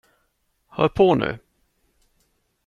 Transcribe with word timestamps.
Hör 0.67 0.89
på 0.89 1.15
nu. 1.15 1.39